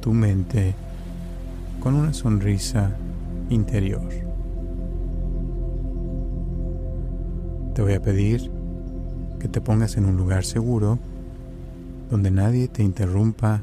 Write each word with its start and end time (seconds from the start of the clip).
tu 0.00 0.12
mente 0.12 0.74
con 1.80 1.94
una 1.94 2.12
sonrisa 2.12 2.96
interior. 3.48 4.08
Te 7.74 7.82
voy 7.82 7.94
a 7.94 8.02
pedir 8.02 8.50
que 9.38 9.48
te 9.48 9.60
pongas 9.60 9.96
en 9.96 10.04
un 10.04 10.16
lugar 10.16 10.44
seguro 10.44 10.98
donde 12.10 12.30
nadie 12.30 12.68
te 12.68 12.82
interrumpa 12.82 13.62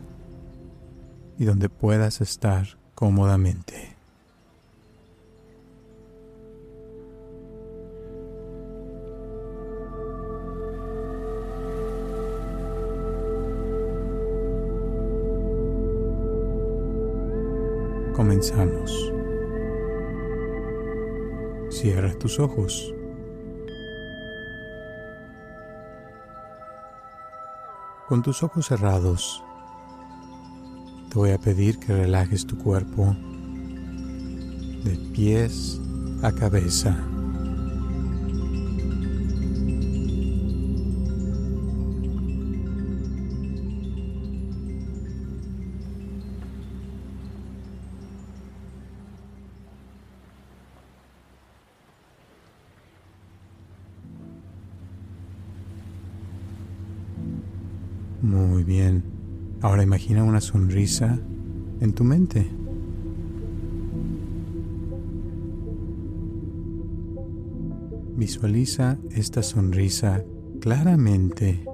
y 1.37 1.45
donde 1.45 1.69
puedas 1.69 2.21
estar 2.21 2.77
cómodamente. 2.95 3.96
Comenzamos. 18.37 19.13
Cierra 21.71 22.13
tus 22.19 22.39
ojos. 22.39 22.93
Con 28.07 28.21
tus 28.21 28.43
ojos 28.43 28.67
cerrados, 28.67 29.43
te 31.09 31.17
voy 31.17 31.31
a 31.31 31.39
pedir 31.39 31.79
que 31.79 31.95
relajes 31.95 32.45
tu 32.45 32.59
cuerpo 32.59 33.15
de 34.83 34.99
pies 35.15 35.81
a 36.21 36.31
cabeza. 36.31 36.95
Imagina 59.97 60.23
una 60.23 60.41
sonrisa 60.41 61.17
en 61.79 61.91
tu 61.91 62.03
mente. 62.03 62.47
Visualiza 68.15 68.99
esta 69.09 69.41
sonrisa 69.41 70.23
claramente 70.61 71.65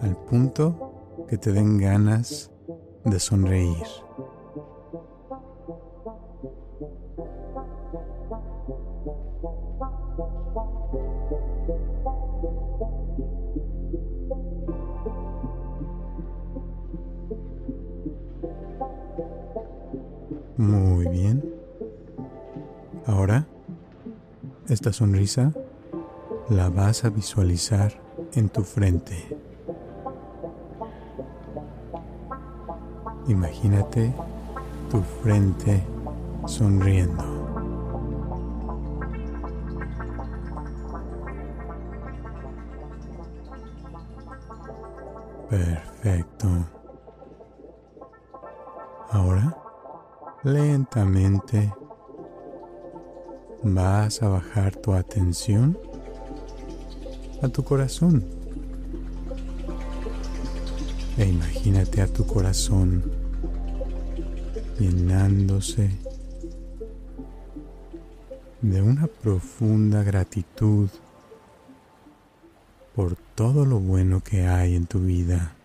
al 0.00 0.16
punto 0.30 1.26
que 1.28 1.38
te 1.38 1.50
den 1.50 1.76
ganas 1.78 2.52
de 3.04 3.18
sonreír. 3.18 4.05
Sonrisa 24.92 25.52
la 26.48 26.68
vas 26.68 27.04
a 27.04 27.10
visualizar 27.10 27.92
en 28.34 28.48
tu 28.48 28.62
frente. 28.62 29.36
Imagínate 33.28 34.12
tu 34.90 35.00
frente 35.22 35.82
sonriendo. 36.46 37.24
Perfecto. 45.50 46.48
Ahora 49.10 49.56
lentamente 50.44 51.72
vas 53.62 54.22
a 54.22 54.28
bajar 54.28 54.76
tu 54.76 54.92
atención 54.92 55.78
a 57.42 57.48
tu 57.48 57.62
corazón. 57.64 58.24
E 61.18 61.24
imagínate 61.26 62.02
a 62.02 62.06
tu 62.06 62.26
corazón 62.26 63.02
llenándose 64.78 65.90
de 68.60 68.82
una 68.82 69.06
profunda 69.06 70.02
gratitud 70.02 70.90
por 72.94 73.16
todo 73.34 73.64
lo 73.64 73.78
bueno 73.78 74.22
que 74.22 74.46
hay 74.46 74.74
en 74.74 74.86
tu 74.86 75.00
vida. 75.00 75.55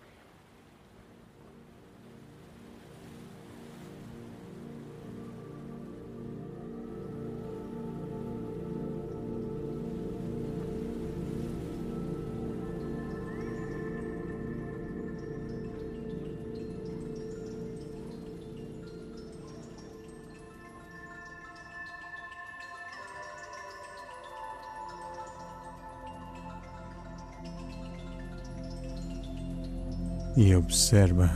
Observa 30.72 31.30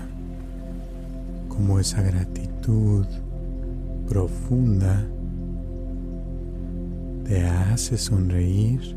cómo 1.46 1.78
esa 1.78 2.00
gratitud 2.00 3.04
profunda 4.08 5.06
te 7.26 7.44
hace 7.44 7.98
sonreír 7.98 8.96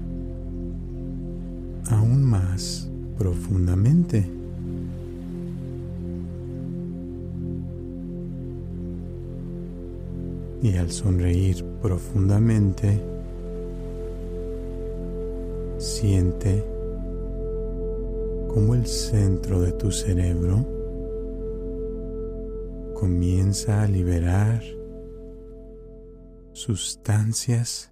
aún 1.90 2.24
más 2.24 2.90
profundamente. 3.18 4.26
Y 10.64 10.78
al 10.78 10.90
sonreír 10.90 11.66
profundamente, 11.82 12.98
siente 15.80 16.79
como 18.50 18.74
el 18.74 18.86
centro 18.88 19.62
de 19.62 19.72
tu 19.74 19.92
cerebro 19.92 20.66
comienza 22.96 23.84
a 23.84 23.88
liberar 23.88 24.62
sustancias 26.52 27.92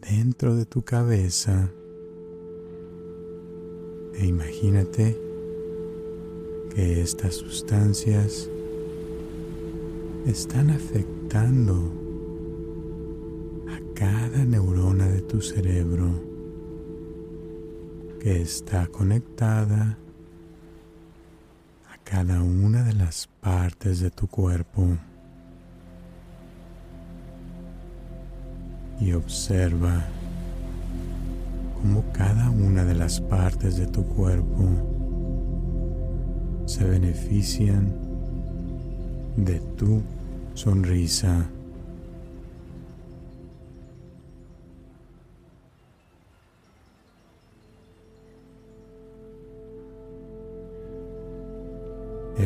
dentro 0.00 0.56
de 0.56 0.64
tu 0.66 0.82
cabeza. 0.82 1.70
E 4.14 4.26
imagínate 4.26 5.16
que 6.74 7.02
estas 7.02 7.34
sustancias 7.34 8.50
están 10.26 10.70
afectando 10.70 11.92
a 13.68 13.94
cada 13.94 14.44
neurona 14.44 15.08
de 15.08 15.20
tu 15.20 15.40
cerebro 15.40 16.35
está 18.26 18.88
conectada 18.88 19.96
a 21.88 21.98
cada 22.02 22.42
una 22.42 22.82
de 22.82 22.92
las 22.92 23.28
partes 23.40 24.00
de 24.00 24.10
tu 24.10 24.26
cuerpo. 24.26 24.96
Y 29.00 29.12
observa 29.12 30.04
cómo 31.80 32.04
cada 32.12 32.50
una 32.50 32.84
de 32.84 32.94
las 32.94 33.20
partes 33.20 33.76
de 33.76 33.86
tu 33.86 34.04
cuerpo 34.04 34.64
se 36.66 36.82
benefician 36.82 37.94
de 39.36 39.60
tu 39.76 40.02
sonrisa. 40.54 41.46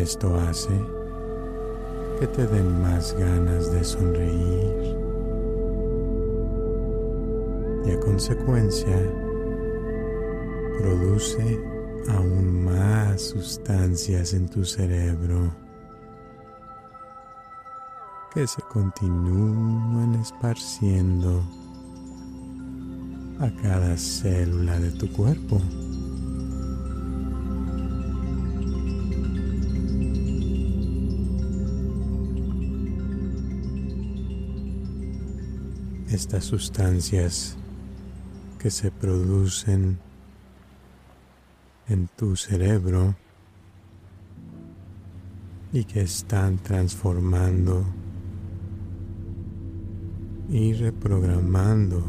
Esto 0.00 0.34
hace 0.34 0.70
que 2.18 2.26
te 2.28 2.46
den 2.46 2.80
más 2.80 3.14
ganas 3.18 3.70
de 3.70 3.84
sonreír 3.84 4.96
y 7.84 7.90
a 7.90 8.00
consecuencia 8.00 8.96
produce 10.78 11.60
aún 12.08 12.64
más 12.64 13.20
sustancias 13.20 14.32
en 14.32 14.48
tu 14.48 14.64
cerebro 14.64 15.54
que 18.32 18.46
se 18.46 18.62
continúan 18.72 20.14
esparciendo 20.14 21.44
a 23.38 23.50
cada 23.62 23.98
célula 23.98 24.80
de 24.80 24.92
tu 24.92 25.12
cuerpo. 25.12 25.60
Estas 36.10 36.44
sustancias 36.44 37.56
que 38.58 38.68
se 38.68 38.90
producen 38.90 39.98
en 41.88 42.08
tu 42.16 42.34
cerebro 42.34 43.14
y 45.72 45.84
que 45.84 46.00
están 46.00 46.58
transformando 46.58 47.84
y 50.48 50.72
reprogramando 50.72 52.02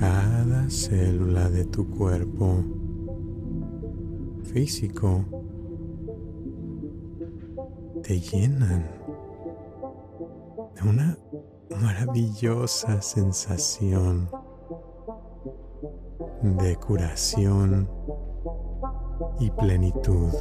cada 0.00 0.70
célula 0.70 1.50
de 1.50 1.66
tu 1.66 1.90
cuerpo 1.90 2.64
físico 4.44 5.24
te 8.02 8.18
llenan 8.20 8.90
de 10.74 10.88
una 10.88 11.18
maravillosa 11.80 13.00
sensación 13.00 14.28
de 16.42 16.76
curación 16.76 17.88
y 19.40 19.50
plenitud. 19.50 20.32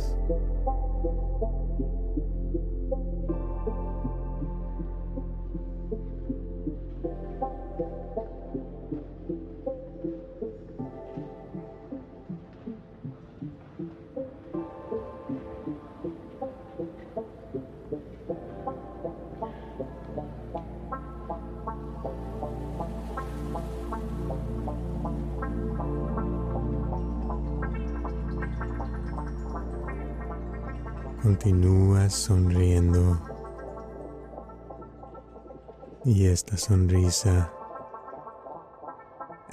Esta 36.38 36.56
sonrisa 36.56 37.52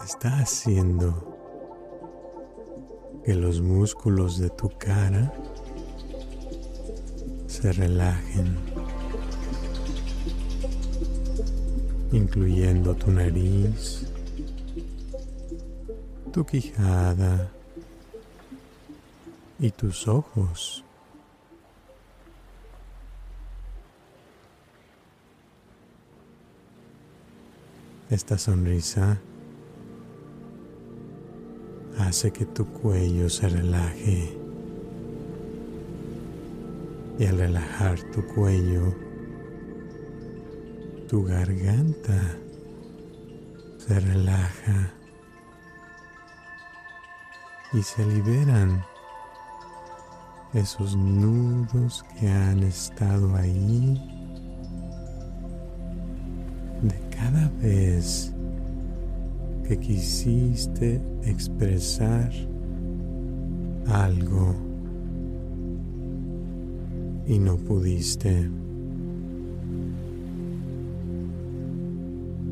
está 0.05 0.41
haciendo 0.41 1.09
que 3.25 3.33
los 3.35 3.63
músculos 3.63 4.39
de 4.39 4.51
tu 4.51 4.69
cara 4.69 5.33
se 7.47 7.73
relajen, 7.73 8.59
incluyendo 12.13 12.95
tu 12.95 13.11
nariz, 13.13 14.07
tu 16.35 16.45
quijada 16.45 17.51
y 19.59 19.71
tus 19.71 20.07
ojos. 20.07 20.85
Esta 28.11 28.37
sonrisa 28.37 29.19
hace 31.99 32.31
que 32.31 32.45
tu 32.45 32.67
cuello 32.67 33.31
se 33.31 33.49
relaje. 33.49 34.39
Y 37.19 37.25
al 37.25 37.39
relajar 37.39 37.99
tu 38.13 38.23
cuello, 38.27 38.95
tu 41.09 41.25
garganta 41.25 42.37
se 43.79 44.01
relaja. 44.01 44.93
Y 47.73 47.83
se 47.83 48.05
liberan 48.05 48.85
esos 50.53 50.95
nudos 50.95 52.05
que 52.21 52.29
han 52.29 52.63
estado 52.65 53.35
ahí 53.35 54.14
cada 57.25 57.51
vez 57.63 58.35
que 59.67 59.79
quisiste 59.79 61.01
expresar 61.23 62.31
algo 63.87 64.55
y 67.27 67.39
no 67.39 67.57
pudiste, 67.57 68.51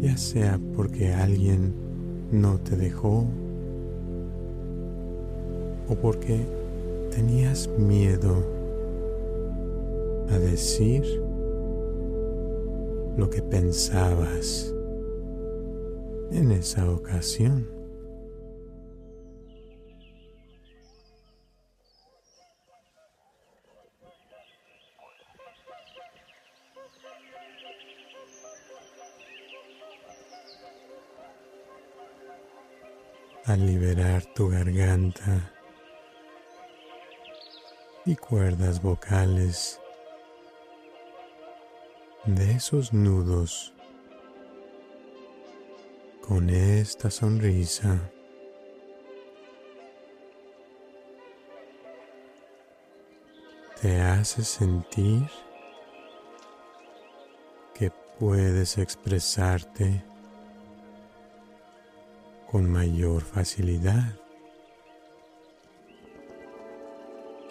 ya 0.01 0.17
sea 0.17 0.59
porque 0.75 1.13
alguien 1.13 1.75
no 2.33 2.59
te 2.59 2.75
dejó 2.75 3.27
o 5.87 5.95
porque 6.01 6.47
tenías 7.15 7.69
miedo 7.79 8.43
a 10.31 10.39
decir 10.39 11.22
lo 13.17 13.29
que 13.29 13.43
pensabas 13.43 14.73
en 16.31 16.51
esa 16.53 16.91
ocasión. 16.91 17.69
Al 33.45 33.67
liberar 33.67 34.25
tu 34.35 34.49
garganta 34.49 35.53
y 38.07 38.17
cuerdas 38.17 38.81
vocales, 38.81 39.82
de 42.25 42.53
esos 42.53 42.93
nudos. 42.93 43.75
Con 46.21 46.51
esta 46.51 47.11
sonrisa. 47.11 47.99
Te 53.81 54.01
hace 54.01 54.45
sentir 54.45 55.29
que 57.75 57.91
puedes 58.21 58.79
expresarte 58.79 60.05
con 62.49 62.71
mayor 62.71 63.23
facilidad. 63.23 64.17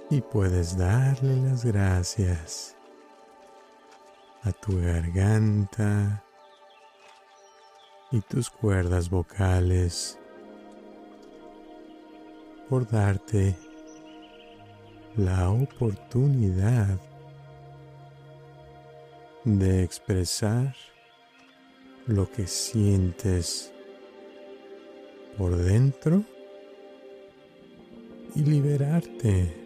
Y 0.09 0.21
puedes 0.21 0.77
darle 0.77 1.35
las 1.37 1.65
gracias 1.65 2.77
a 4.43 4.51
tu 4.51 4.79
garganta 4.81 6.23
y 8.11 8.21
tus 8.21 8.49
cuerdas 8.49 9.09
vocales 9.09 10.19
por 12.69 12.87
darte 12.89 13.55
la 15.15 15.49
oportunidad 15.49 16.99
de 19.43 19.83
expresar 19.83 20.75
lo 22.07 22.29
que 22.31 22.47
sientes 22.47 23.73
por 25.37 25.55
dentro 25.55 26.23
y 28.35 28.43
liberarte 28.43 29.61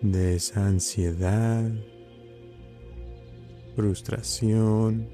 de 0.00 0.34
esa 0.34 0.66
ansiedad, 0.66 1.70
frustración 3.80 5.08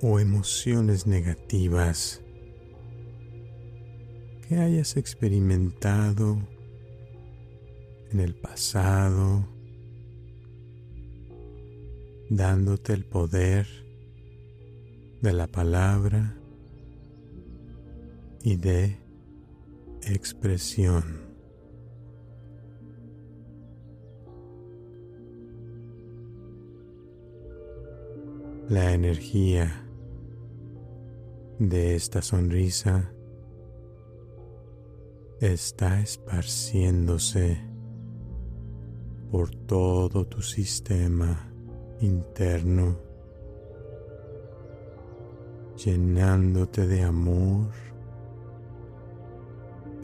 o 0.00 0.20
emociones 0.20 1.08
negativas 1.08 2.22
que 4.46 4.58
hayas 4.58 4.96
experimentado 4.96 6.38
en 8.12 8.20
el 8.20 8.36
pasado, 8.36 9.44
dándote 12.28 12.92
el 12.92 13.04
poder 13.04 13.66
de 15.20 15.32
la 15.32 15.48
palabra 15.48 16.36
y 18.44 18.54
de 18.54 18.98
expresión. 20.02 21.29
La 28.70 28.92
energía 28.92 29.84
de 31.58 31.96
esta 31.96 32.22
sonrisa 32.22 33.12
está 35.40 36.00
esparciéndose 36.00 37.60
por 39.28 39.50
todo 39.50 40.24
tu 40.24 40.40
sistema 40.40 41.52
interno, 41.98 42.96
llenándote 45.84 46.86
de 46.86 47.02
amor 47.02 47.72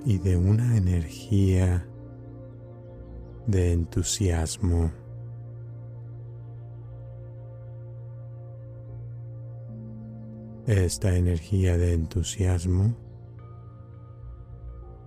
y 0.04 0.18
de 0.18 0.36
una 0.36 0.76
energía 0.76 1.86
de 3.46 3.74
entusiasmo. 3.74 5.05
Esta 10.66 11.16
energía 11.16 11.78
de 11.78 11.92
entusiasmo 11.92 12.96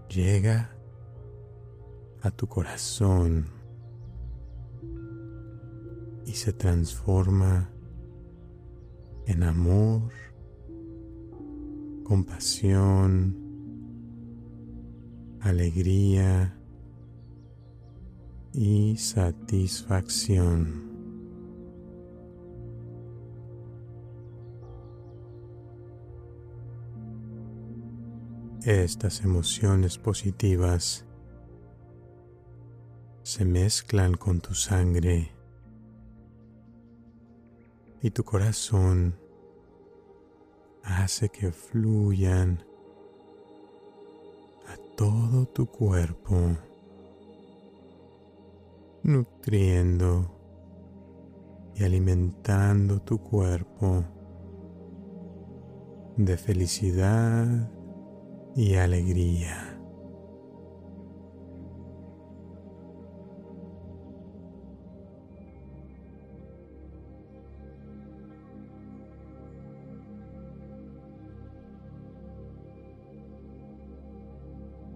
llega 0.07 0.73
a 2.21 2.31
tu 2.31 2.47
corazón 2.47 3.45
y 6.25 6.31
se 6.31 6.53
transforma 6.53 7.69
en 9.25 9.43
amor, 9.43 10.13
compasión, 12.05 13.35
alegría 15.41 16.57
y 18.53 18.95
satisfacción. 18.95 20.88
Estas 28.65 29.21
emociones 29.21 29.97
positivas 29.97 31.05
se 33.23 33.45
mezclan 33.45 34.15
con 34.15 34.41
tu 34.41 34.53
sangre 34.53 35.31
y 38.01 38.11
tu 38.11 38.25
corazón 38.25 39.15
hace 40.83 41.29
que 41.29 41.53
fluyan 41.53 42.61
a 44.67 44.75
todo 44.97 45.45
tu 45.45 45.65
cuerpo, 45.67 46.57
nutriendo 49.03 50.35
y 51.75 51.85
alimentando 51.85 52.99
tu 52.99 53.19
cuerpo 53.19 54.03
de 56.17 56.35
felicidad 56.35 57.78
y 58.59 58.75
alegría. 58.75 59.79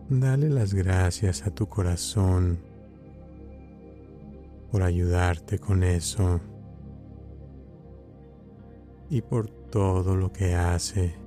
Dale 0.09 0.49
las 0.49 0.73
gracias 0.73 1.47
a 1.47 1.51
tu 1.51 1.69
corazón 1.69 2.59
por 4.73 4.83
ayudarte 4.83 5.57
con 5.57 5.85
eso 5.85 6.41
y 9.09 9.21
por 9.21 9.49
todo 9.49 10.17
lo 10.17 10.33
que 10.33 10.53
hace 10.53 11.22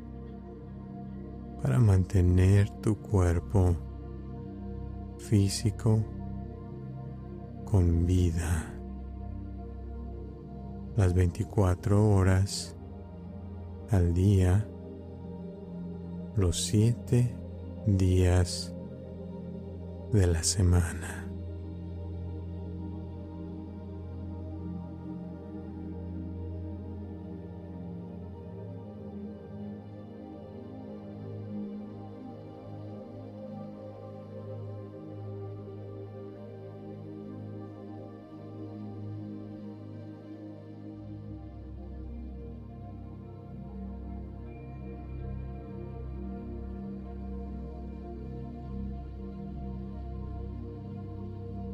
para 1.66 1.80
mantener 1.80 2.70
tu 2.80 2.96
cuerpo 2.96 3.74
físico 5.18 5.98
con 7.64 8.06
vida 8.06 8.72
las 10.96 11.12
24 11.12 12.08
horas 12.08 12.76
al 13.90 14.14
día, 14.14 14.64
los 16.36 16.66
7 16.66 17.36
días 17.88 18.72
de 20.12 20.26
la 20.28 20.44
semana. 20.44 21.25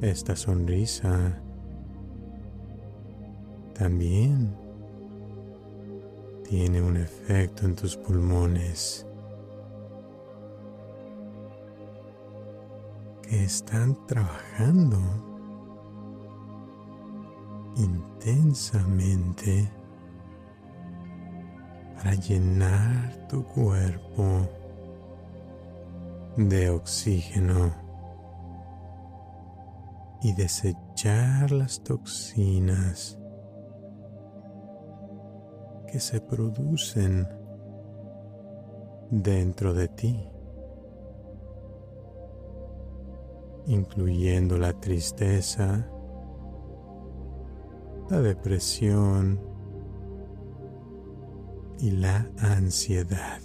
Esta 0.03 0.35
sonrisa. 0.35 1.41
También 3.73 4.53
tiene 6.43 6.83
un 6.83 6.97
efecto 6.97 7.67
en 7.67 7.77
tus 7.77 7.97
pulmones 7.97 9.07
que 13.23 13.45
están 13.45 13.97
trabajando 14.09 14.99
intensamente 17.77 19.71
para 21.95 22.15
llenar 22.17 23.29
tu 23.29 23.45
cuerpo 23.45 24.49
de 26.37 26.71
oxígeno 26.71 27.92
y 30.23 30.33
desechar 30.35 31.51
las 31.51 31.83
toxinas 31.83 33.19
que 35.89 35.99
se 35.99 36.21
producen 36.21 37.29
dentro 39.11 39.75
de 39.75 39.89
ti, 39.89 40.29
incluyendo 43.67 44.57
la 44.59 44.73
tristeza, 44.73 45.87
la 48.09 48.21
depresión 48.21 49.41
y 51.79 51.91
la 51.91 52.31
ansiedad. 52.39 53.41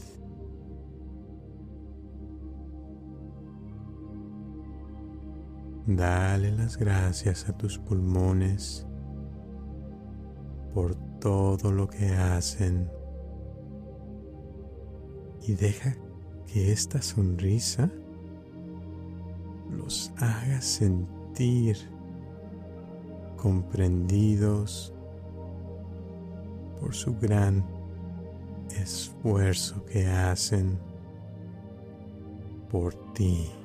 Dale 5.88 6.52
las 6.52 6.76
gracias 6.76 7.48
a 7.48 7.54
tus 7.54 7.78
pulmones 7.78 8.86
por 10.74 10.96
todo 11.22 11.72
lo 11.72 11.88
que 11.88 12.10
hacen 12.10 12.92
y 15.48 15.54
deja 15.54 15.96
que 16.46 16.74
esta 16.74 17.02
sonrisa 17.02 17.90
los 19.72 20.12
haga 20.18 20.60
sentir 20.60 21.78
comprendidos 23.38 24.94
por 26.82 26.94
su 26.94 27.16
gran 27.18 27.66
esfuerzo 28.72 29.86
que 29.86 30.06
hacen 30.06 30.78
por 32.70 32.94
ti. 33.14 33.57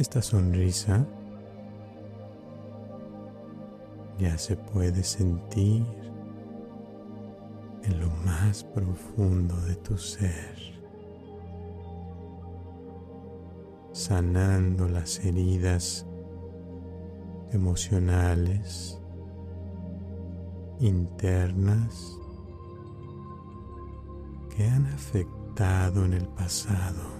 Esta 0.00 0.22
sonrisa 0.22 1.06
ya 4.18 4.38
se 4.38 4.56
puede 4.56 5.04
sentir 5.04 5.84
en 7.82 8.00
lo 8.00 8.08
más 8.24 8.64
profundo 8.64 9.54
de 9.60 9.76
tu 9.76 9.98
ser, 9.98 10.56
sanando 13.92 14.88
las 14.88 15.22
heridas 15.22 16.06
emocionales 17.52 18.98
internas 20.78 22.18
que 24.56 24.64
han 24.64 24.86
afectado 24.86 26.06
en 26.06 26.14
el 26.14 26.26
pasado. 26.26 27.19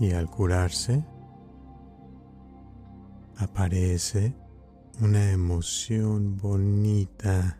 Y 0.00 0.12
al 0.12 0.30
curarse 0.30 1.04
aparece 3.36 4.34
una 5.02 5.30
emoción 5.30 6.38
bonita 6.38 7.58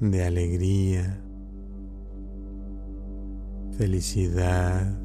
de 0.00 0.24
alegría, 0.24 1.20
felicidad 3.76 4.98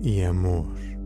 y 0.00 0.22
amor. 0.22 0.97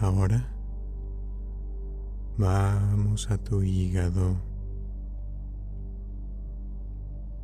Ahora 0.00 0.48
vamos 2.38 3.30
a 3.30 3.36
tu 3.36 3.62
hígado, 3.62 4.40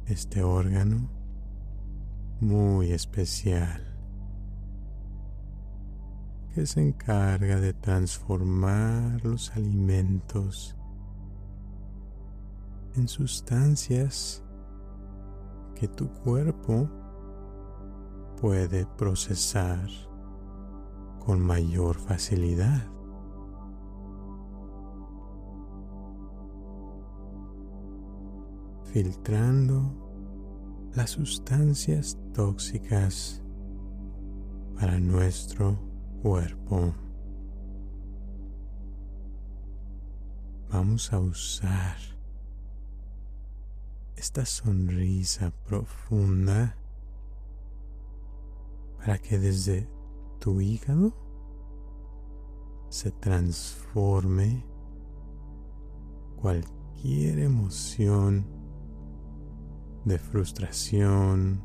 este 0.07 0.43
órgano 0.43 1.11
muy 2.41 2.93
especial 2.93 3.83
que 6.55 6.65
se 6.65 6.81
encarga 6.81 7.61
de 7.61 7.75
transformar 7.75 9.23
los 9.23 9.55
alimentos 9.55 10.75
en 12.95 13.07
sustancias 13.07 14.43
que 15.75 15.89
tu 15.89 16.09
cuerpo 16.11 16.89
puede 18.41 18.87
procesar 18.97 19.91
con 21.27 21.41
mayor 21.41 21.97
facilidad. 21.97 22.89
filtrando 28.93 29.93
las 30.95 31.11
sustancias 31.11 32.17
tóxicas 32.33 33.43
para 34.75 34.99
nuestro 34.99 35.79
cuerpo. 36.23 36.95
Vamos 40.71 41.13
a 41.13 41.19
usar 41.19 41.99
esta 44.17 44.47
sonrisa 44.47 45.53
profunda 45.67 46.79
para 48.97 49.19
que 49.19 49.39
desde 49.39 49.96
tu 50.39 50.61
hígado 50.61 51.13
se 52.89 53.11
transforme 53.11 54.65
cualquier 56.37 57.41
emoción 57.41 58.47
de 60.05 60.19
frustración, 60.19 61.61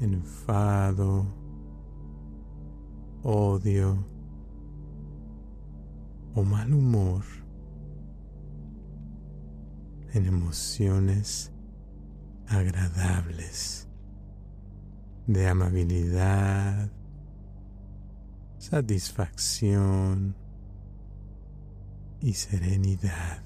enfado, 0.00 1.26
odio 3.22 4.04
o 6.34 6.42
mal 6.42 6.74
humor 6.74 7.22
en 10.12 10.26
emociones 10.26 11.52
agradables 12.48 13.88
de 15.26 15.48
amabilidad, 15.48 16.90
satisfacción 18.62 20.36
y 22.20 22.32
serenidad. 22.34 23.42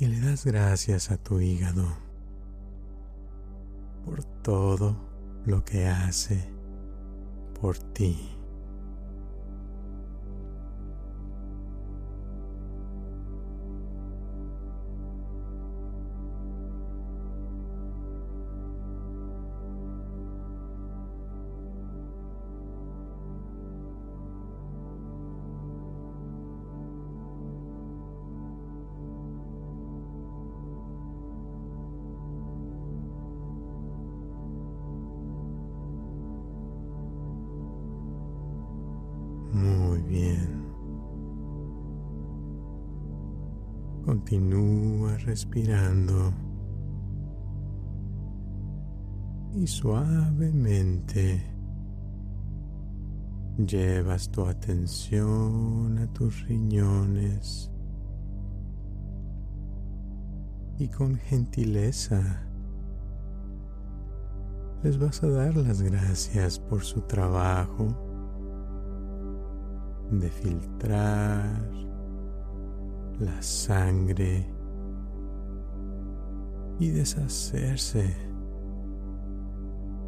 Y 0.00 0.06
le 0.06 0.20
das 0.20 0.44
gracias 0.44 1.12
a 1.12 1.16
tu 1.16 1.40
hígado 1.40 1.86
por 4.04 4.24
todo 4.42 4.96
lo 5.46 5.64
que 5.64 5.86
hace 5.86 6.50
por 7.60 7.78
ti. 7.78 8.35
Continúa 44.36 45.16
respirando. 45.24 46.30
Y 49.54 49.66
suavemente 49.66 51.42
llevas 53.56 54.30
tu 54.30 54.44
atención 54.44 55.98
a 56.00 56.06
tus 56.12 56.46
riñones. 56.46 57.70
Y 60.78 60.88
con 60.88 61.16
gentileza 61.16 62.46
les 64.82 64.98
vas 64.98 65.22
a 65.22 65.30
dar 65.30 65.56
las 65.56 65.80
gracias 65.80 66.58
por 66.58 66.84
su 66.84 67.00
trabajo 67.00 67.88
de 70.10 70.28
filtrar 70.28 71.86
la 73.18 73.40
sangre 73.42 74.46
y 76.78 76.90
deshacerse 76.90 78.14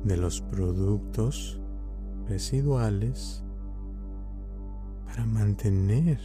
de 0.05 0.16
los 0.16 0.42
productos 0.42 1.61
residuales 2.29 3.42
para 5.07 5.25
mantener 5.25 6.21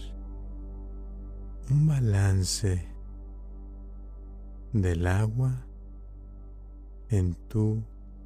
un 1.71 1.87
balance 1.87 2.85
del 4.73 5.07
agua 5.07 5.65
en 7.09 7.35
tu 7.47 7.83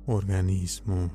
organismo. 0.08 1.12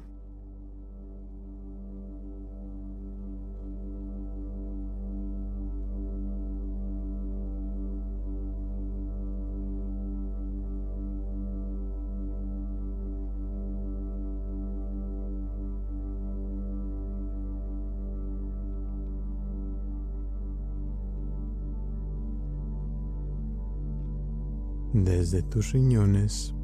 Desde 24.92 25.42
tus 25.42 25.72
riñones 25.72 26.54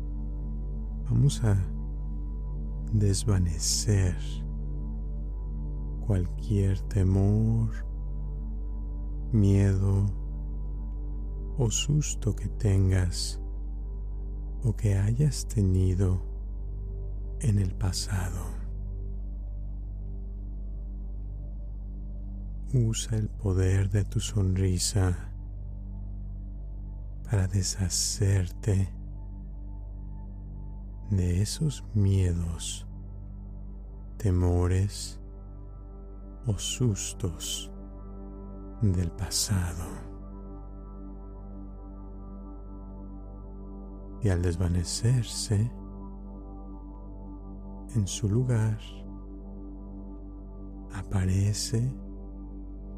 vamos 1.08 1.42
a 1.44 1.56
desvanecer 2.92 4.16
cualquier 6.06 6.78
temor, 6.82 7.70
miedo 9.32 10.06
o 11.56 11.70
susto 11.70 12.36
que 12.36 12.48
tengas 12.48 13.40
o 14.62 14.76
que 14.76 14.96
hayas 14.96 15.46
tenido 15.48 16.22
en 17.40 17.58
el 17.58 17.74
pasado. 17.74 18.58
Usa 22.74 23.16
el 23.16 23.30
poder 23.30 23.88
de 23.88 24.04
tu 24.04 24.20
sonrisa 24.20 25.27
para 27.30 27.46
deshacerte 27.46 28.90
de 31.10 31.42
esos 31.42 31.84
miedos, 31.94 32.86
temores 34.16 35.20
o 36.46 36.58
sustos 36.58 37.70
del 38.80 39.10
pasado. 39.10 39.84
Y 44.22 44.30
al 44.30 44.42
desvanecerse, 44.42 45.70
en 47.94 48.06
su 48.06 48.28
lugar 48.28 48.78
aparece 50.94 51.94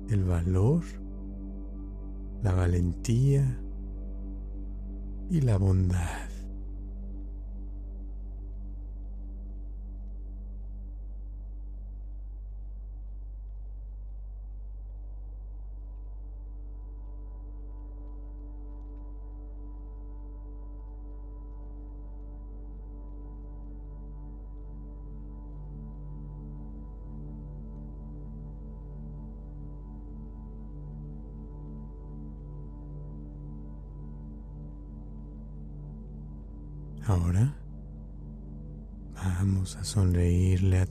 el 0.08 0.24
valor, 0.24 0.82
la 2.42 2.54
valentía 2.54 3.60
y 5.30 5.40
la 5.40 5.56
bondad. 5.56 6.29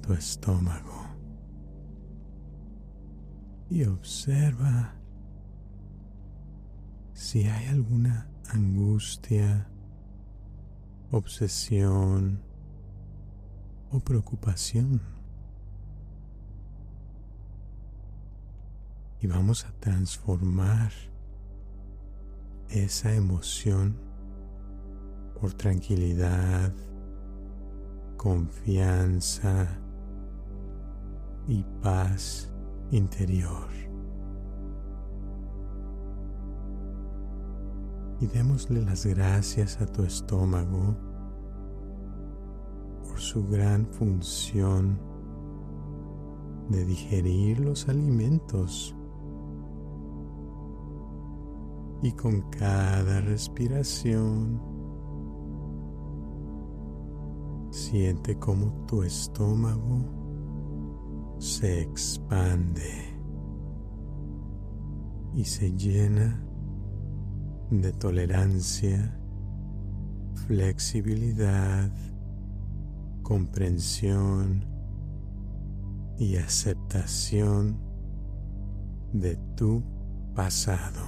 Tu 0.10 0.16
estómago 0.16 1.06
y 3.70 3.84
observa 3.84 4.96
si 7.14 7.44
hay 7.44 7.68
alguna 7.68 8.28
angustia, 8.48 9.70
obsesión 11.12 12.42
o 13.92 14.00
preocupación. 14.00 15.00
Y 19.22 19.28
vamos 19.28 19.64
a 19.66 19.72
transformar 19.74 20.92
esa 22.70 23.14
emoción 23.14 23.96
por 25.40 25.54
tranquilidad, 25.54 26.74
confianza 28.18 29.80
y 31.50 31.66
paz 31.82 32.54
interior. 32.92 33.68
Y 38.22 38.28
démosle 38.28 38.82
las 38.82 39.06
gracias 39.06 39.82
a 39.82 39.86
tu 39.88 40.04
estómago 40.04 40.96
por 43.04 43.20
su 43.20 43.48
gran 43.48 43.88
función 43.88 45.00
de 46.70 46.86
digerir 46.86 47.60
los 47.60 47.90
alimentos. 47.90 48.96
Y 52.02 52.14
con 52.14 52.42
cada 52.52 53.20
respiración 53.22 54.62
Siente 57.72 58.38
como 58.40 58.72
tu 58.88 59.04
estómago 59.04 60.19
se 61.40 61.82
expande 61.82 63.18
y 65.34 65.46
se 65.46 65.72
llena 65.72 66.44
de 67.72 67.94
tolerancia, 67.94 69.18
flexibilidad, 70.48 71.90
comprensión 73.24 74.66
y 76.18 76.36
aceptación 76.36 77.80
de 79.14 79.38
tu 79.56 79.82
pasado. 80.36 81.06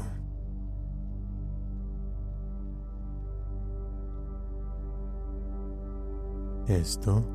Esto 6.68 7.26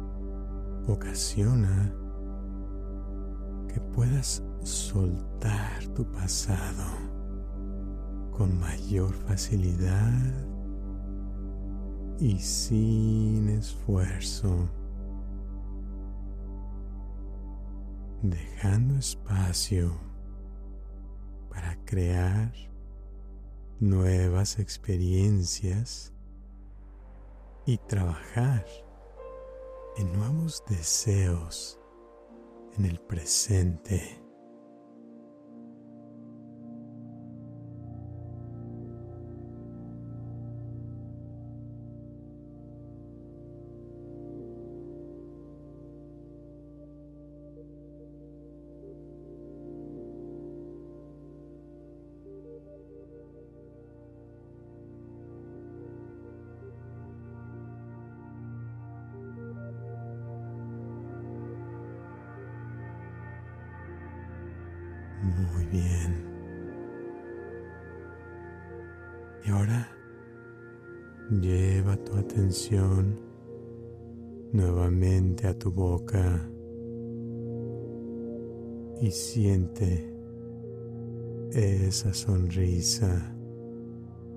ocasiona 0.87 2.05
que 3.76 3.82
puedas 3.94 4.42
soltar 4.62 5.86
tu 5.88 6.10
pasado 6.10 6.82
con 8.30 8.58
mayor 8.58 9.12
facilidad 9.12 10.32
y 12.18 12.38
sin 12.38 13.50
esfuerzo, 13.50 14.70
dejando 18.22 18.96
espacio 18.96 19.92
para 21.50 21.76
crear 21.84 22.50
nuevas 23.78 24.58
experiencias 24.58 26.14
y 27.66 27.76
trabajar 27.76 28.64
en 29.98 30.10
nuevos 30.14 30.64
deseos 30.66 31.78
en 32.78 32.84
el 32.84 32.98
presente. 33.00 34.25
Tu 72.06 72.16
atención 72.16 73.18
nuevamente 74.52 75.48
a 75.48 75.58
tu 75.58 75.70
boca 75.72 76.48
y 79.00 79.10
siente 79.10 80.14
esa 81.50 82.14
sonrisa 82.14 83.34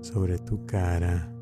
sobre 0.02 0.40
tu 0.40 0.66
cara. 0.66 1.34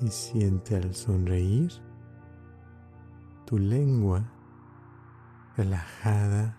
Y 0.00 0.08
siente 0.08 0.76
al 0.76 0.94
sonreír 0.94 1.72
tu 3.44 3.58
lengua 3.58 4.32
relajada, 5.56 6.56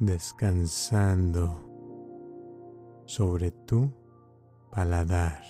descansando 0.00 1.73
sobre 3.06 3.50
tu 3.50 3.92
paladar. 4.70 5.42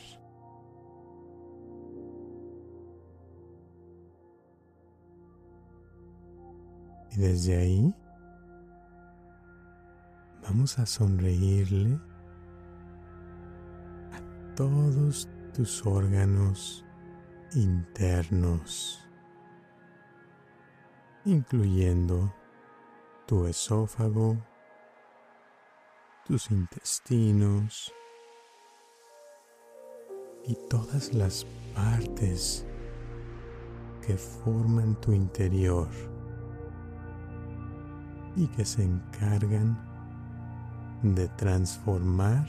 Y 7.13 7.17
desde 7.17 7.57
ahí 7.57 7.95
vamos 10.43 10.79
a 10.79 10.87
sonreírle 10.87 11.99
todos 14.57 15.29
tus 15.53 15.85
órganos 15.87 16.85
internos, 17.55 19.01
incluyendo 21.25 22.33
tu 23.27 23.47
esófago, 23.47 24.37
tus 26.27 26.51
intestinos 26.51 27.93
y 30.47 30.57
todas 30.71 31.13
las 31.13 31.47
partes 31.75 32.65
que 34.07 34.17
forman 34.17 34.99
tu 35.03 35.13
interior 35.13 35.89
y 38.37 38.47
que 38.49 38.65
se 38.65 38.85
encargan 38.85 39.79
de 41.03 41.29
transformar 41.29 42.47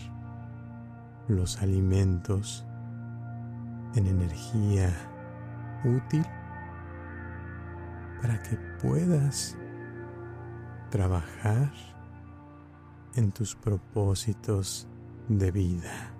los 1.27 1.61
alimentos 1.61 2.65
en 3.95 4.07
energía 4.07 4.89
útil 5.83 6.25
para 8.21 8.41
que 8.41 8.55
puedas 8.81 9.57
trabajar 10.89 11.94
en 13.15 13.31
tus 13.31 13.55
propósitos 13.55 14.87
de 15.27 15.51
vida. 15.51 16.14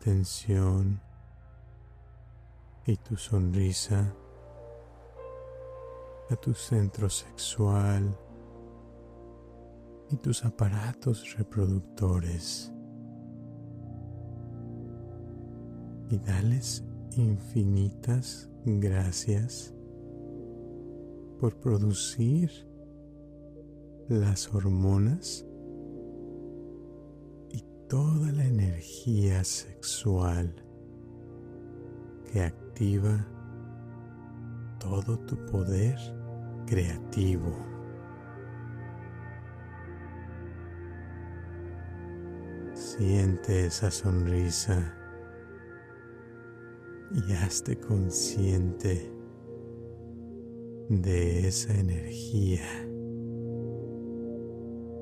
Atención 0.00 0.98
y 2.86 2.96
tu 2.96 3.16
sonrisa 3.16 4.14
a 6.30 6.36
tu 6.36 6.54
centro 6.54 7.10
sexual 7.10 8.16
y 10.08 10.16
tus 10.16 10.42
aparatos 10.46 11.36
reproductores. 11.36 12.72
Y 16.08 16.18
dales 16.18 16.82
infinitas 17.16 18.48
gracias 18.64 19.74
por 21.38 21.60
producir 21.60 22.50
las 24.08 24.48
hormonas 24.54 25.44
toda 27.90 28.30
la 28.30 28.44
energía 28.44 29.42
sexual 29.42 30.54
que 32.32 32.40
activa 32.40 33.26
todo 34.78 35.18
tu 35.26 35.34
poder 35.46 35.98
creativo. 36.68 37.52
Siente 42.74 43.66
esa 43.66 43.90
sonrisa 43.90 44.94
y 47.10 47.32
hazte 47.32 47.76
consciente 47.76 49.12
de 50.88 51.48
esa 51.48 51.74
energía 51.74 52.62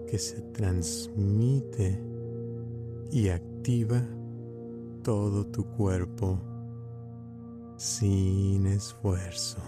que 0.07 0.19
se 0.19 0.41
transmite 0.53 2.08
y 3.11 3.29
activa 3.29 4.03
todo 5.03 5.47
tu 5.47 5.65
cuerpo 5.65 6.39
sin 7.77 8.67
esfuerzo. 8.67 9.59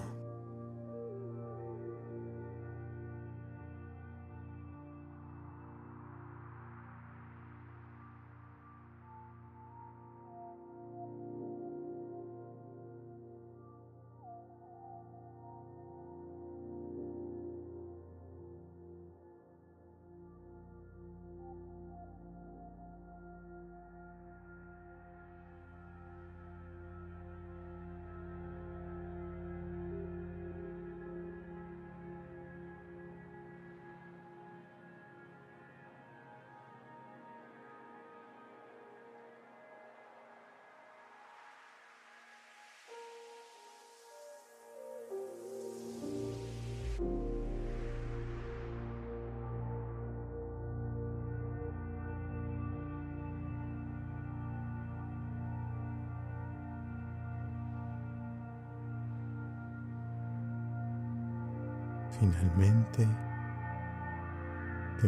Te 62.96 63.06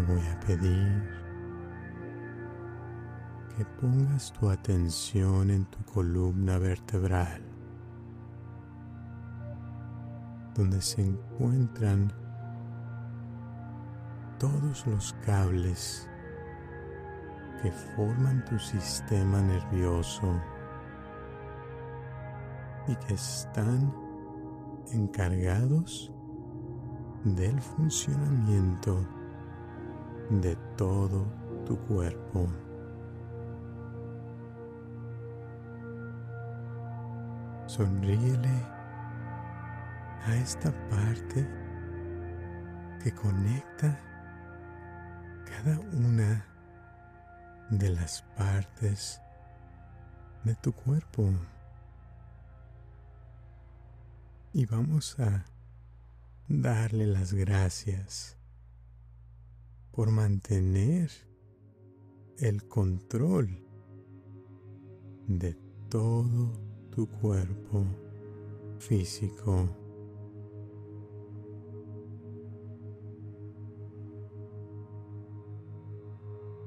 voy 0.00 0.20
a 0.20 0.40
pedir 0.40 1.02
que 3.56 3.64
pongas 3.80 4.32
tu 4.32 4.48
atención 4.48 5.50
en 5.50 5.64
tu 5.66 5.82
columna 5.92 6.58
vertebral, 6.58 7.42
donde 10.54 10.80
se 10.80 11.02
encuentran 11.02 12.12
todos 14.38 14.86
los 14.86 15.12
cables 15.26 16.08
que 17.62 17.72
forman 17.72 18.44
tu 18.44 18.58
sistema 18.58 19.40
nervioso 19.42 20.40
y 22.86 22.94
que 22.96 23.14
están 23.14 23.92
encargados 24.92 26.12
del 27.24 27.60
funcionamiento 27.60 29.06
de 30.30 30.56
todo 30.76 31.24
tu 31.64 31.78
cuerpo. 31.86 32.48
Sonríele 37.66 38.66
a 40.26 40.36
esta 40.36 40.72
parte 40.88 41.48
que 43.02 43.12
conecta 43.12 43.98
cada 45.44 45.78
una 45.96 46.44
de 47.70 47.90
las 47.90 48.22
partes 48.36 49.20
de 50.44 50.54
tu 50.56 50.72
cuerpo. 50.72 51.30
Y 54.52 54.66
vamos 54.66 55.18
a 55.18 55.44
darle 56.60 57.06
las 57.06 57.32
gracias 57.32 58.36
por 59.90 60.10
mantener 60.10 61.10
el 62.38 62.68
control 62.68 63.64
de 65.26 65.56
todo 65.88 66.52
tu 66.90 67.08
cuerpo 67.08 67.86
físico. 68.78 69.74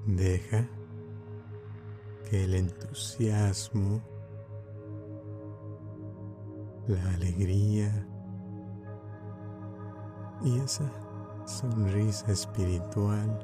Deja 0.08 0.68
que 2.28 2.44
el 2.44 2.56
entusiasmo 2.56 4.02
la 6.88 7.14
alegría 7.14 8.15
y 10.46 10.60
esa 10.60 10.92
sonrisa 11.46 12.32
espiritual 12.32 13.40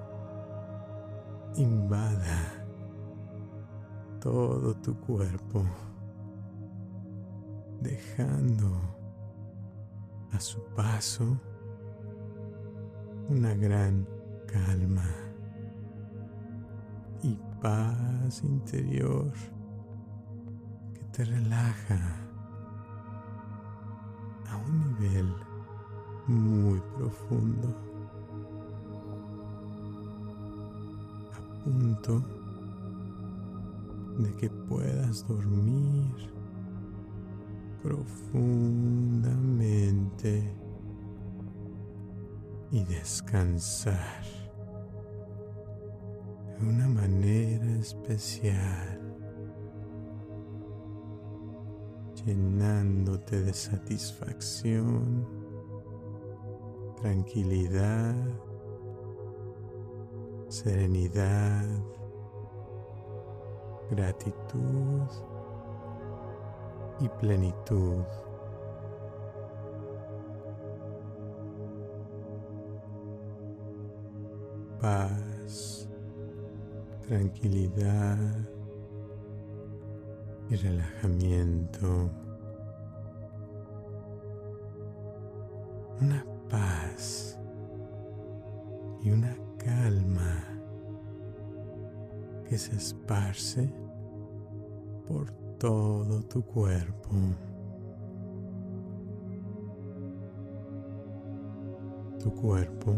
invada 1.55 2.63
todo 4.19 4.75
tu 4.75 4.95
cuerpo, 4.99 5.65
dejando 7.81 8.69
a 10.31 10.39
su 10.39 10.63
paso 10.75 11.25
una 13.29 13.55
gran 13.55 14.07
calma 14.45 15.09
y 17.23 17.35
paz 17.59 18.43
interior 18.43 19.33
que 20.93 21.03
te 21.05 21.25
relaja 21.25 21.99
a 24.51 24.57
un 24.57 24.99
nivel 24.99 25.50
muy 26.27 26.79
profundo, 26.97 27.69
a 31.33 31.63
punto 31.63 32.21
de 34.19 34.31
que 34.35 34.49
puedas 34.49 35.25
dormir 35.27 36.31
profundamente 37.81 40.53
y 42.71 42.83
descansar 42.83 44.23
de 46.59 46.67
una 46.67 46.87
manera 46.87 47.65
especial, 47.79 48.99
llenándote 52.25 53.41
de 53.41 53.53
satisfacción, 53.53 55.40
tranquilidad, 57.01 58.15
serenidad, 60.49 61.67
gratitud 63.89 65.07
y 66.99 67.09
plenitud. 67.09 68.03
Paz, 74.79 75.89
tranquilidad 77.07 78.17
y 80.49 80.55
relajamiento. 80.55 82.20
Todo 95.61 96.23
tu 96.23 96.41
cuerpo. 96.41 97.09
Tu 102.19 102.33
cuerpo 102.33 102.95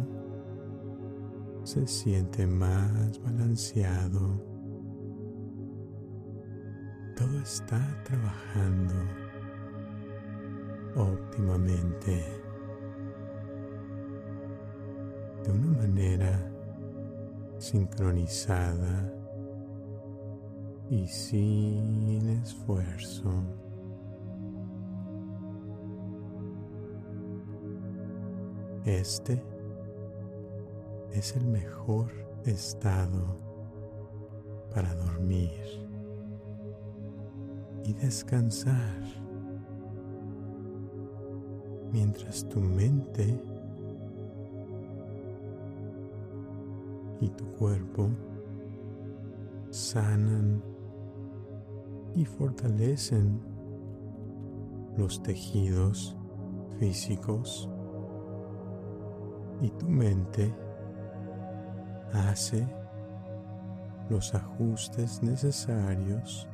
se 1.65 1.85
siente 1.85 2.47
más 2.47 3.21
balanceado. 3.21 4.41
Todo 7.17 7.37
está 7.41 8.01
trabajando 8.05 8.93
óptimamente 10.95 12.23
de 15.43 15.51
una 15.51 15.79
manera 15.79 16.49
sincronizada 17.57 19.22
y 20.93 21.07
sin 21.07 22.29
esfuerzo. 22.43 23.31
Este 28.85 29.43
es 31.11 31.35
el 31.35 31.47
mejor 31.47 32.11
estado 32.45 33.39
para 34.71 34.93
dormir 34.93 35.49
y 37.85 37.93
descansar 37.93 39.01
mientras 41.91 42.47
tu 42.49 42.59
mente 42.59 43.41
y 47.19 47.29
tu 47.29 47.45
cuerpo 47.55 48.11
sanan 49.71 50.72
y 52.15 52.25
fortalecen 52.25 53.41
los 54.97 55.21
tejidos 55.23 56.15
físicos 56.79 57.69
y 59.61 59.69
tu 59.71 59.87
mente 59.87 60.53
hace 62.11 62.67
los 64.09 64.35
ajustes 64.35 65.23
necesarios 65.23 66.47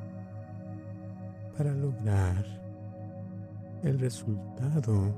para 1.56 1.74
lograr 1.74 2.44
el 3.82 3.98
resultado 3.98 5.14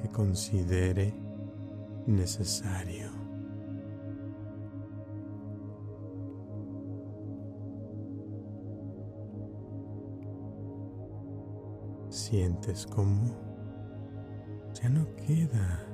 que 0.00 0.08
considere 0.10 1.14
necesario. 2.06 3.23
Sientes 12.26 12.86
como 12.86 13.36
ya 14.72 14.88
no 14.88 15.06
queda 15.14 15.86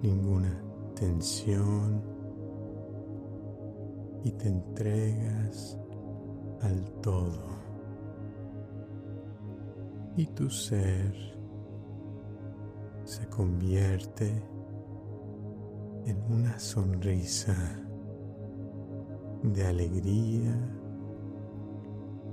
ninguna 0.00 0.62
tensión 0.94 2.00
y 4.22 4.30
te 4.30 4.46
entregas 4.46 5.76
al 6.60 6.84
todo. 7.00 7.42
Y 10.16 10.26
tu 10.26 10.48
ser 10.48 11.12
se 13.02 13.26
convierte 13.26 14.30
en 16.06 16.22
una 16.30 16.60
sonrisa 16.60 17.56
de 19.42 19.66
alegría 19.66 20.56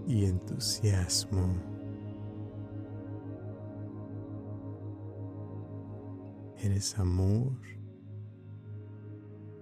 y 0.06 0.26
entusiasmo. 0.26 1.79
Eres 6.62 7.00
amor 7.00 7.54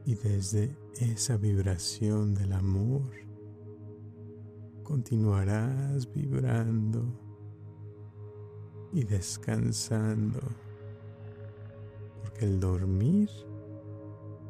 y 0.03 0.15
desde 0.15 0.75
esa 0.99 1.37
vibración 1.37 2.33
del 2.33 2.53
amor 2.53 3.11
continuarás 4.81 6.11
vibrando 6.11 7.03
y 8.93 9.03
descansando, 9.03 10.39
porque 12.21 12.45
el 12.45 12.59
dormir 12.59 13.29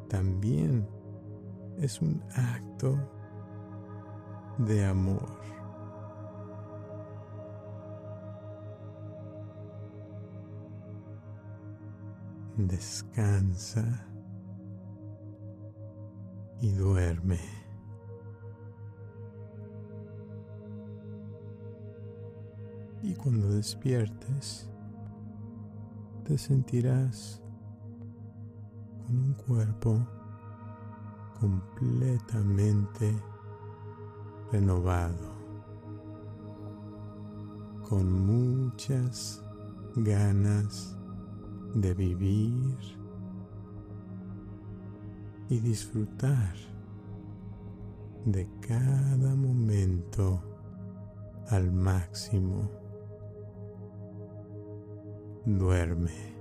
también 0.07 0.87
es 1.79 2.01
un 2.01 2.23
acto 2.33 2.97
de 4.59 4.85
amor. 4.85 5.56
Descansa 12.57 14.07
y 16.59 16.71
duerme. 16.71 17.39
Y 23.03 23.13
cuando 23.13 23.49
despiertes, 23.49 24.67
te 26.23 26.35
sentirás 26.35 27.43
con 29.05 29.19
un 29.19 29.33
cuerpo 29.33 30.07
completamente 31.39 33.15
renovado, 34.51 35.35
con 37.87 38.11
muchas 38.25 39.43
ganas 39.95 40.96
de 41.81 41.93
vivir 41.93 42.75
y 45.47 45.59
disfrutar 45.59 46.55
de 48.25 48.49
cada 48.67 49.35
momento 49.35 50.41
al 51.49 51.71
máximo. 51.71 52.69
Duerme. 55.45 56.36